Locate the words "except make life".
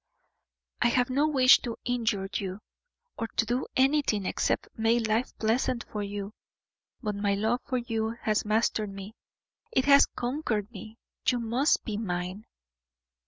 4.25-5.31